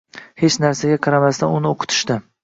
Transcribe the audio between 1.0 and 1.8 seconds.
qaramasdan uni